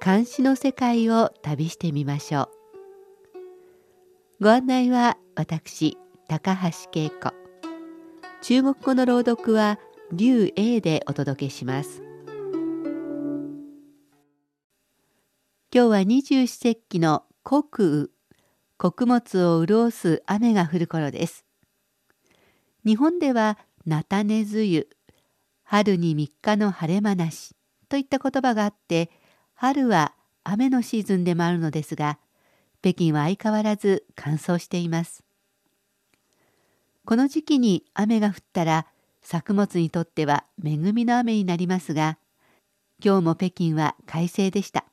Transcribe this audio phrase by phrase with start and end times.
[0.00, 2.42] 監視の世界を旅してみましょ
[4.40, 4.44] う。
[4.44, 5.98] ご案内は私
[6.28, 7.34] 高橋恵子。
[8.40, 9.80] 中国語の朗読は
[10.12, 12.02] 劉英でお届けします。
[15.74, 18.08] 今日は二十四節気の穀雨
[18.78, 21.44] 穀物を潤す雨が降る頃です。
[22.86, 24.86] 日本では菜種梅雨
[25.64, 27.56] 春に3日の晴れ間なし
[27.88, 29.10] といった言葉があって
[29.60, 30.12] 春は
[30.44, 32.20] 雨のシーズンでもあるのですが
[32.80, 35.24] 北京は相変わらず乾燥しています。
[37.04, 38.86] この時期に雨が降ったら
[39.20, 42.18] 作物にとっては恵みの雨になりますが
[43.04, 44.84] 今日も北京は快晴でした。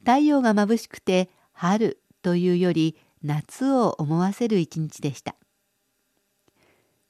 [0.00, 5.36] 太陽が眩しくて春というより夏を思わせる一日でした。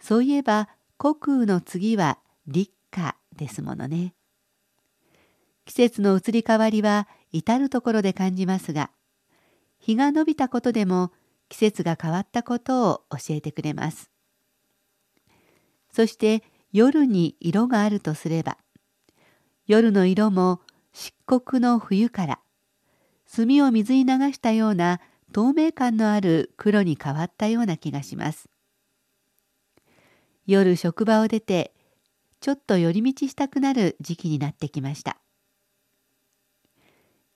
[0.03, 4.13] そういえば国雨の次は立夏ですものね。
[5.73, 8.91] 季節の移り変わりは至る所で感じますが
[9.79, 11.13] 日が伸びたことでも
[11.49, 14.11] 季節が変わったことを教えてくれます。
[15.91, 16.43] そして
[16.75, 18.59] 夜に色があるとすれば
[19.67, 20.61] 夜の色も
[20.93, 22.41] 漆黒の冬から
[23.25, 25.01] 墨を水に流したような
[25.33, 28.51] 透明感のある黒に変わったような気がします。
[30.45, 31.73] 夜職場を出て
[32.41, 35.23] ちょっと寄り道したくなる時期になってきました。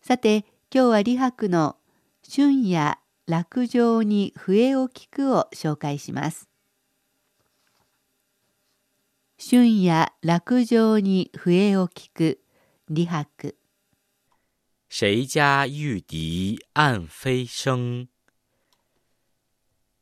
[0.07, 1.77] さて今日は李白の
[2.33, 2.97] 「春夜
[3.27, 6.49] 落城に笛を聞く」を紹介します
[9.37, 12.41] 春夜落城に笛を聞く
[12.89, 13.57] 李白
[14.89, 18.07] 谁家玉笛暗飞声？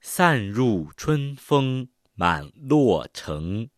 [0.02, 3.70] 散入春风满洛城。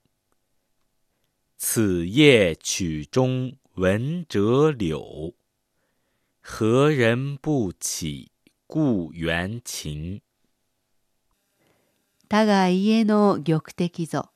[1.56, 5.35] 此夜曲中闻折柳，
[6.48, 7.38] 何人？
[7.42, 8.30] 不起
[8.68, 10.22] 故园情？
[12.28, 14.30] 他が家の玉滴ぞ。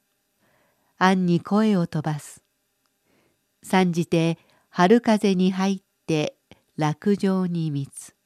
[0.99, 2.43] 暗に声を飛ばす。
[3.63, 4.39] 参じて
[4.71, 6.37] 春風に入って
[6.77, 8.17] 落城に密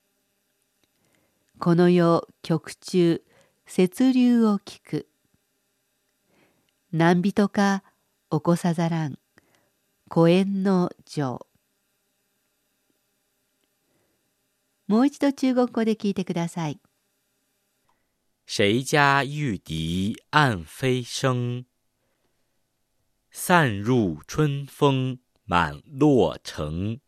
[1.58, 3.22] この世曲中
[3.66, 5.08] 節流を聞く
[6.90, 7.48] 何人？
[7.50, 7.84] か
[8.30, 9.18] 起こさざらん
[10.08, 11.46] 公園の城
[14.86, 16.78] もう一度中国語で聞いてください。
[18.46, 21.64] 谁家玉笛暗飞声？
[23.30, 27.00] 散入春风满洛城。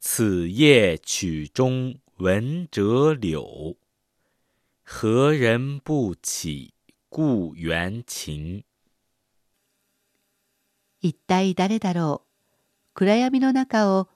[0.00, 3.76] 此夜曲中闻折柳，
[4.82, 6.74] 何人不起
[7.08, 8.64] 故园情？
[11.00, 12.28] 一体誰だろう？
[12.94, 14.08] 暗闇の中を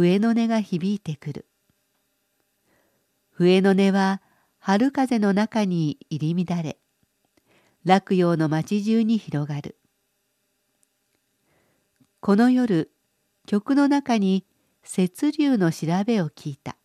[0.00, 1.46] 笛の音が響いてくる。
[3.32, 4.22] 笛の音は
[4.60, 6.78] 春風の中に入り乱れ、
[7.84, 9.76] 落葉の街中に広がる。
[12.20, 12.92] この夜、
[13.44, 14.46] 曲の中に
[14.84, 16.76] 節流の調べを聞いた。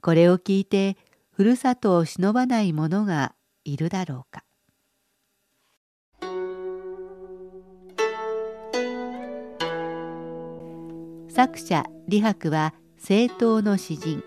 [0.00, 0.96] これを聞いて
[1.30, 3.34] ふるさとを忍ばない者が
[3.64, 4.44] いるだろうか。
[11.40, 14.22] 作者李白は政党の詩人。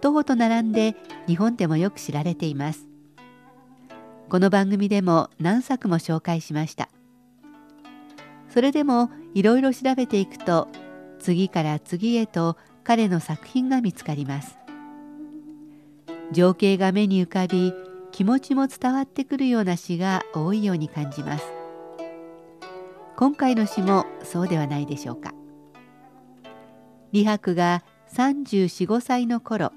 [0.00, 0.96] 徒歩と並んで
[1.28, 2.88] 日本でもよく知られています。
[4.28, 6.88] この番組でも何作も紹介しました。
[8.48, 10.66] それでもいろいろ調べていくと
[11.20, 14.58] 次から次へと彼の作品が見つかります。
[16.32, 17.72] 情景が目に浮かび
[18.10, 21.44] 気持ちも伝わってくるような詩が多いように感じます。
[23.16, 25.35] 今回の詩もそうではないでしょうか。
[27.12, 29.72] 李白が345歳の頃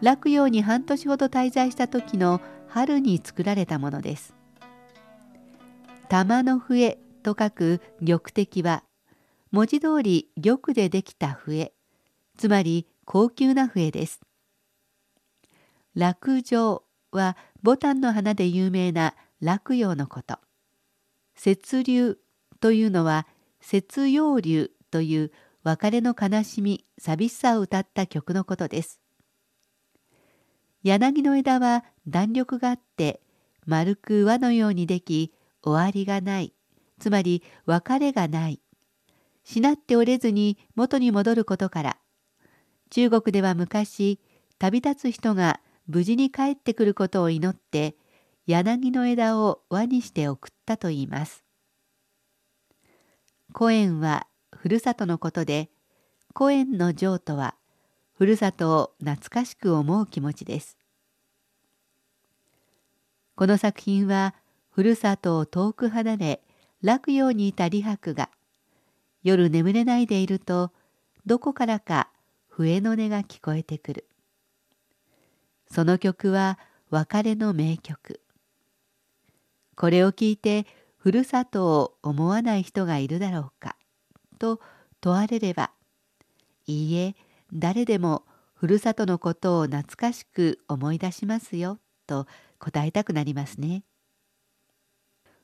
[0.00, 4.34] 洛陽に半年ほど滞在した時の春に作られたものです。
[6.08, 8.84] 玉の笛と書く玉滴は
[9.50, 11.72] 文字通り玉でできた笛
[12.36, 14.20] つまり高級な笛です。
[15.94, 16.82] 落城
[17.12, 20.38] は牡丹の花で有名な落葉のこと。
[21.36, 22.18] 節流
[22.60, 23.26] というのは
[23.60, 25.32] 節葉流という
[25.64, 29.00] 別れの悲しみ寂しさを歌った曲のことです。
[30.82, 33.22] 柳の枝は弾力があって
[33.66, 35.32] 丸く輪のようにでき
[35.62, 36.52] 終わりがない。
[37.00, 38.60] つまり別れがない。
[39.42, 41.96] しなって折れずに元に戻ることから。
[42.90, 44.20] 中国では昔
[44.58, 47.96] 旅立つ人が無事に帰ってくることを祈って
[48.46, 51.42] 柳の枝を輪にして送ったといいます。
[53.54, 54.26] 古園は
[54.64, 55.68] ふるさとのことで
[56.34, 57.54] 古園の情とは
[58.14, 60.78] ふるさとを懐かしく思う気持ちです。
[63.36, 64.34] この作品は
[64.70, 66.40] ふるさとを遠く離れ
[66.80, 68.30] 楽ようにいた李白が
[69.22, 70.72] 夜眠れないでいると
[71.26, 72.08] どこからか
[72.48, 74.08] 笛の音が聞こえてくる。
[75.70, 76.58] その曲は
[76.88, 78.22] 別れの名曲。
[79.76, 83.76] これを聞いてふるさとを思わない人がいるだろうか
[84.38, 84.60] と
[85.00, 85.70] 問われれば
[86.66, 87.14] いいえ
[87.52, 92.26] 誰でもふるさとのことを懐かしく思い出しますよと
[92.58, 93.82] 答えたくなりますね。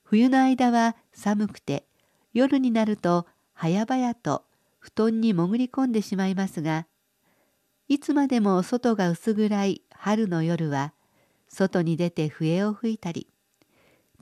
[0.02, 1.87] 冬の間は寒くて
[2.32, 4.44] 夜になると早々と
[4.81, 6.87] 布団に潜り込んでしまいますが
[7.87, 10.94] いつまでも外が薄暗い春の夜は
[11.48, 13.28] 外に出て笛を吹いたり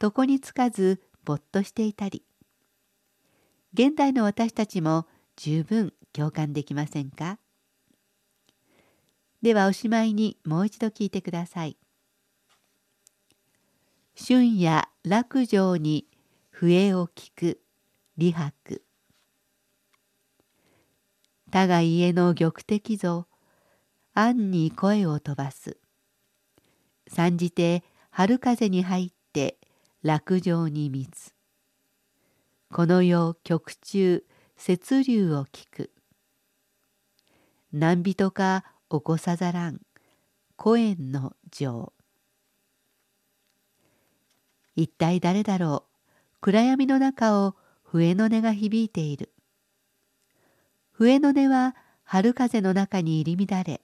[0.02, 2.22] 床につかずぼっとしていたり
[3.74, 5.06] 現代の私たちも
[5.36, 7.38] 十分共感できませんか？
[9.42, 11.76] ではおしまいにもう一度聞いてください。
[14.16, 16.06] 春夜落城に
[16.50, 17.60] 笛を聞く
[18.18, 18.82] 李白。
[21.52, 23.28] 他が家の玉滴ぞ
[24.14, 25.76] 暗に声を飛ばす。
[27.06, 29.58] 参じて春風に入って
[30.02, 31.32] 落城につ
[32.70, 34.24] この世曲中
[34.68, 35.90] 雪流を聞く。
[37.72, 39.80] 何人か起こさざらん
[40.62, 41.94] 古園の城
[44.76, 45.98] 一体誰だろう。
[46.42, 49.32] 暗闇の中を笛の音が響いている。
[50.92, 51.74] 笛の音は
[52.04, 53.80] 春風の中に入り乱れ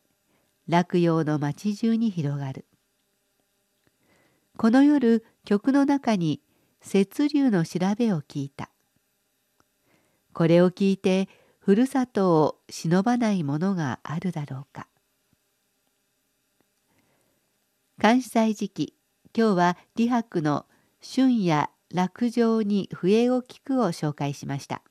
[0.68, 2.66] 落葉の町中に広がる。
[4.58, 6.42] この夜曲の中に
[6.84, 8.68] 雪流の調べを聞いた。
[10.34, 11.28] これを聞いて
[11.58, 14.88] ふるさとを忍ばないものがあるだろうか。
[17.98, 18.94] 関西時期
[19.36, 20.66] 今日は李白の
[21.00, 24.82] 春夜落城に笛を聞くを紹介しました。